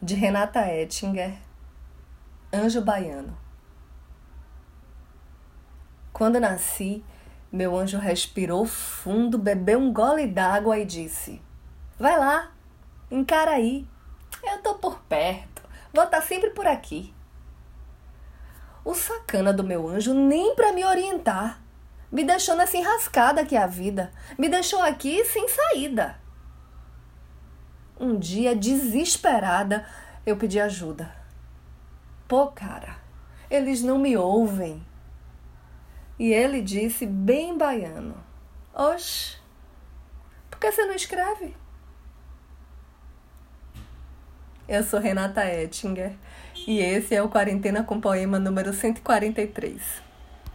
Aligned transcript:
de 0.00 0.14
Renata 0.14 0.60
Ettinger, 0.68 1.38
Anjo 2.52 2.82
Baiano. 2.82 3.36
Quando 6.12 6.38
nasci, 6.38 7.04
meu 7.50 7.76
anjo 7.76 7.98
respirou 7.98 8.66
fundo, 8.66 9.38
bebeu 9.38 9.78
um 9.78 9.92
gole 9.92 10.26
d'água 10.26 10.78
e 10.78 10.84
disse: 10.84 11.40
Vai 11.98 12.18
lá, 12.18 12.52
encara 13.10 13.52
aí. 13.52 13.86
Eu 14.42 14.62
tô 14.62 14.74
por 14.74 15.00
perto, 15.02 15.62
vou 15.92 16.04
estar 16.04 16.20
tá 16.20 16.22
sempre 16.22 16.50
por 16.50 16.66
aqui. 16.66 17.14
O 18.84 18.94
sacana 18.94 19.52
do 19.52 19.64
meu 19.64 19.88
anjo 19.88 20.14
nem 20.14 20.54
para 20.54 20.72
me 20.72 20.84
orientar. 20.84 21.60
Me 22.12 22.22
deixou 22.22 22.54
nessa 22.54 22.76
enrascada 22.76 23.44
que 23.44 23.56
é 23.56 23.62
a 23.62 23.66
vida. 23.66 24.12
Me 24.38 24.48
deixou 24.48 24.80
aqui 24.80 25.24
sem 25.24 25.48
saída. 25.48 26.20
Um 27.98 28.18
dia, 28.18 28.54
desesperada, 28.54 29.86
eu 30.24 30.36
pedi 30.36 30.60
ajuda. 30.60 31.10
Pô, 32.28 32.48
cara, 32.48 32.96
eles 33.50 33.82
não 33.82 33.98
me 33.98 34.16
ouvem. 34.16 34.84
E 36.18 36.32
ele 36.32 36.60
disse, 36.60 37.06
bem 37.06 37.56
baiano: 37.56 38.16
Oxe, 38.74 39.36
por 40.50 40.58
que 40.58 40.70
você 40.70 40.84
não 40.84 40.94
escreve? 40.94 41.56
Eu 44.68 44.82
sou 44.82 44.98
Renata 44.98 45.46
Ettinger 45.46 46.12
e 46.66 46.80
esse 46.80 47.14
é 47.14 47.22
o 47.22 47.28
Quarentena 47.28 47.84
com 47.84 48.00
Poema 48.00 48.38
número 48.40 48.72
143. 48.72 49.80